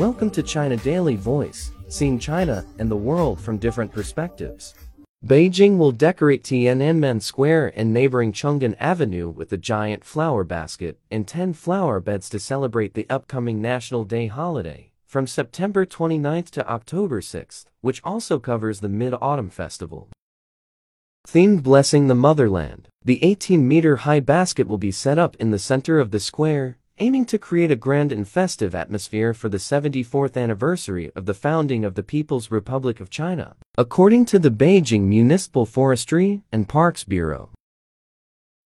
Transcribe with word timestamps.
Welcome 0.00 0.30
to 0.30 0.42
China 0.42 0.78
Daily 0.78 1.14
Voice, 1.14 1.72
seeing 1.88 2.18
China 2.18 2.64
and 2.78 2.90
the 2.90 2.96
world 2.96 3.38
from 3.38 3.58
different 3.58 3.92
perspectives. 3.92 4.74
Beijing 5.26 5.76
will 5.76 5.92
decorate 5.92 6.42
Tiananmen 6.42 7.20
Square 7.20 7.74
and 7.76 7.92
neighboring 7.92 8.32
Chang'an 8.32 8.74
Avenue 8.80 9.28
with 9.28 9.52
a 9.52 9.58
giant 9.58 10.02
flower 10.02 10.42
basket 10.42 10.98
and 11.10 11.28
10 11.28 11.52
flower 11.52 12.00
beds 12.00 12.30
to 12.30 12.38
celebrate 12.38 12.94
the 12.94 13.06
upcoming 13.10 13.60
National 13.60 14.04
Day 14.04 14.28
holiday, 14.28 14.90
from 15.06 15.26
September 15.26 15.84
29th 15.84 16.48
to 16.52 16.66
October 16.66 17.20
6th, 17.20 17.66
which 17.82 18.00
also 18.02 18.38
covers 18.38 18.80
the 18.80 18.88
Mid-Autumn 18.88 19.50
Festival. 19.50 20.08
Themed 21.28 21.62
Blessing 21.62 22.06
the 22.06 22.14
Motherland, 22.14 22.88
the 23.04 23.20
18-meter-high 23.22 24.20
basket 24.20 24.66
will 24.66 24.78
be 24.78 24.90
set 24.92 25.18
up 25.18 25.36
in 25.36 25.50
the 25.50 25.58
center 25.58 26.00
of 26.00 26.10
the 26.10 26.20
square, 26.20 26.78
aiming 27.00 27.24
to 27.24 27.38
create 27.38 27.70
a 27.70 27.76
grand 27.76 28.12
and 28.12 28.28
festive 28.28 28.74
atmosphere 28.74 29.32
for 29.32 29.48
the 29.48 29.56
74th 29.56 30.36
anniversary 30.36 31.10
of 31.16 31.24
the 31.24 31.34
founding 31.34 31.82
of 31.82 31.94
the 31.94 32.02
People's 32.02 32.50
Republic 32.50 33.00
of 33.00 33.08
China, 33.08 33.56
according 33.78 34.26
to 34.26 34.38
the 34.38 34.50
Beijing 34.50 35.02
Municipal 35.04 35.64
Forestry 35.64 36.42
and 36.52 36.68
Parks 36.68 37.02
Bureau. 37.04 37.48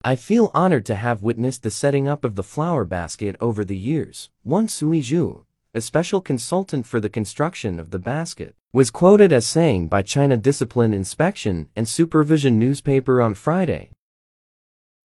I 0.03 0.17
feel 0.17 0.51
honored 0.53 0.85
to 0.87 0.97
have 0.97 1.23
witnessed 1.23 1.63
the 1.63 1.71
setting 1.71 2.09
up 2.09 2.25
of 2.25 2.35
the 2.35 2.43
flower 2.43 2.85
basket 2.85 3.37
over 3.41 3.65
the 3.65 3.77
years, 3.77 4.31
Wang 4.45 4.67
Suizhi, 4.67 5.45
a 5.73 5.81
special 5.81 6.21
consultant 6.21 6.87
for 6.87 6.99
the 7.01 7.09
construction 7.09 7.79
of 7.79 7.91
the 7.91 7.99
basket, 8.01 8.57
was 8.73 8.91
quoted 8.91 9.33
as 9.33 9.47
saying 9.47 9.87
by 9.87 10.03
China 10.03 10.37
Discipline 10.37 10.93
Inspection 10.93 11.69
and 11.77 11.89
Supervision 11.89 12.59
newspaper 12.59 13.23
on 13.23 13.35
Friday. 13.35 13.91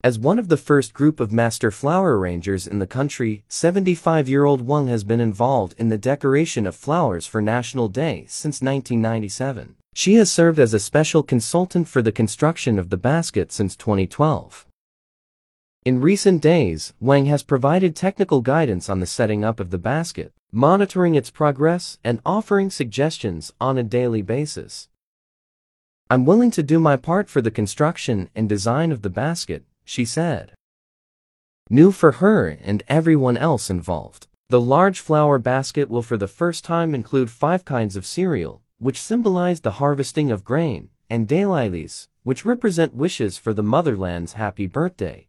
As 0.01 0.17
one 0.17 0.39
of 0.39 0.47
the 0.47 0.55
first 0.55 0.93
group 0.93 1.19
of 1.19 1.33
master 1.33 1.71
flower 1.71 2.17
arrangers 2.17 2.65
in 2.65 2.79
the 2.79 2.87
country, 2.87 3.43
75-year-old 3.49 4.61
Wang 4.61 4.87
has 4.87 5.03
been 5.03 5.19
involved 5.19 5.75
in 5.77 5.89
the 5.89 5.97
decoration 5.97 6.65
of 6.65 6.73
flowers 6.73 7.27
for 7.27 7.41
National 7.41 7.89
Day 7.89 8.23
since 8.29 8.61
1997. 8.61 9.75
She 9.93 10.13
has 10.13 10.31
served 10.31 10.57
as 10.57 10.73
a 10.73 10.79
special 10.79 11.21
consultant 11.21 11.89
for 11.89 12.01
the 12.01 12.13
construction 12.13 12.79
of 12.79 12.91
the 12.91 12.95
basket 12.95 13.51
since 13.51 13.75
2012. 13.75 14.65
In 15.83 15.99
recent 15.99 16.41
days, 16.41 16.93
Wang 17.01 17.25
has 17.25 17.43
provided 17.43 17.93
technical 17.93 18.39
guidance 18.39 18.87
on 18.89 19.01
the 19.01 19.05
setting 19.05 19.43
up 19.43 19.59
of 19.59 19.69
the 19.69 19.77
basket, 19.77 20.31
monitoring 20.49 21.15
its 21.15 21.29
progress, 21.29 21.99
and 22.05 22.21
offering 22.25 22.69
suggestions 22.69 23.51
on 23.59 23.77
a 23.77 23.83
daily 23.83 24.21
basis. 24.21 24.87
I'm 26.09 26.25
willing 26.25 26.51
to 26.51 26.63
do 26.63 26.79
my 26.79 26.95
part 26.95 27.29
for 27.29 27.41
the 27.41 27.51
construction 27.51 28.29
and 28.33 28.47
design 28.47 28.93
of 28.93 29.01
the 29.01 29.09
basket, 29.09 29.65
she 29.89 30.05
said. 30.05 30.53
New 31.67 31.91
for 31.91 32.11
her 32.23 32.49
and 32.63 32.83
everyone 32.87 33.35
else 33.35 33.71
involved. 33.71 34.27
The 34.49 34.61
large 34.61 34.99
flower 34.99 35.39
basket 35.39 35.89
will 35.89 36.03
for 36.03 36.15
the 36.15 36.27
first 36.27 36.63
time 36.63 36.93
include 36.93 37.31
five 37.31 37.65
kinds 37.65 37.95
of 37.95 38.05
cereal, 38.05 38.61
which 38.77 39.01
symbolize 39.01 39.61
the 39.61 39.81
harvesting 39.81 40.29
of 40.29 40.43
grain, 40.43 40.89
and 41.09 41.27
daylilies, 41.27 42.07
which 42.21 42.45
represent 42.45 42.93
wishes 42.93 43.39
for 43.39 43.51
the 43.51 43.63
motherland's 43.63 44.33
happy 44.33 44.67
birthday. 44.67 45.27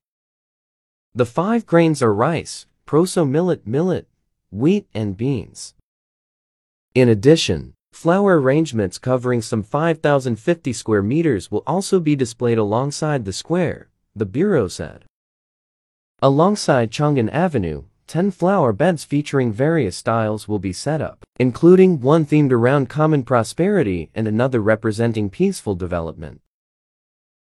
The 1.14 1.27
five 1.27 1.64
grains 1.64 2.03
are 2.03 2.12
rice, 2.12 2.66
proso 2.86 3.27
millet, 3.27 3.66
millet, 3.66 4.08
wheat, 4.50 4.86
and 4.92 5.16
beans. 5.16 5.75
In 6.94 7.08
addition, 7.08 7.72
flower 7.92 8.38
arrangements 8.38 8.98
covering 8.98 9.41
some 9.41 9.62
5,050 9.62 10.72
square 10.75 11.03
meters 11.03 11.50
will 11.50 11.62
also 11.66 11.98
be 11.98 12.14
displayed 12.14 12.58
alongside 12.58 13.25
the 13.25 13.33
square, 13.33 13.90
the 14.16 14.27
Bureau 14.27 14.69
said. 14.69 15.05
Alongside 16.20 16.91
Chang'an 16.91 17.30
Avenue, 17.30 17.84
10 18.06 18.33
flower 18.33 18.72
beds 18.72 19.05
featuring 19.05 19.53
various 19.53 19.97
styles 19.97 20.48
will 20.48 20.58
be 20.58 20.72
set 20.72 21.00
up, 21.00 21.25
including 21.39 22.00
one 22.00 22.27
themed 22.27 22.50
around 22.50 22.88
common 22.88 23.22
prosperity 23.22 24.11
and 24.14 24.27
another 24.27 24.61
representing 24.61 25.31
peaceful 25.31 25.76
development. 25.76 26.41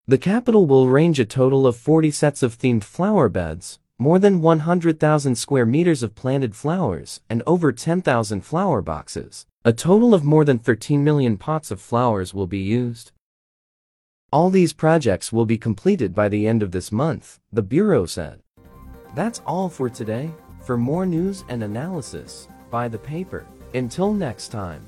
The 0.06 0.18
capital 0.18 0.66
will 0.66 0.86
arrange 0.86 1.20
a 1.20 1.26
total 1.26 1.66
of 1.66 1.76
40 1.76 2.10
sets 2.10 2.42
of 2.42 2.56
themed 2.56 2.84
flower 2.84 3.28
beds, 3.28 3.78
more 3.98 4.18
than 4.18 4.40
100,000 4.40 5.34
square 5.36 5.66
meters 5.66 6.02
of 6.02 6.14
planted 6.14 6.54
flowers, 6.54 7.20
and 7.28 7.42
over 7.46 7.72
10,000 7.72 8.40
flower 8.42 8.80
boxes. 8.80 9.46
A 9.64 9.72
total 9.72 10.14
of 10.14 10.24
more 10.24 10.44
than 10.44 10.58
13 10.58 11.02
million 11.02 11.36
pots 11.36 11.70
of 11.70 11.80
flowers 11.80 12.32
will 12.32 12.46
be 12.46 12.58
used. 12.58 13.12
All 14.36 14.50
these 14.50 14.74
projects 14.74 15.32
will 15.32 15.46
be 15.46 15.56
completed 15.56 16.14
by 16.14 16.28
the 16.28 16.46
end 16.46 16.62
of 16.62 16.70
this 16.70 16.92
month, 16.92 17.40
the 17.50 17.62
Bureau 17.62 18.04
said. 18.04 18.42
That's 19.14 19.40
all 19.46 19.70
for 19.70 19.88
today. 19.88 20.30
For 20.60 20.76
more 20.76 21.06
news 21.06 21.42
and 21.48 21.62
analysis, 21.62 22.46
buy 22.70 22.88
the 22.88 22.98
paper. 22.98 23.46
Until 23.72 24.12
next 24.12 24.48
time. 24.48 24.86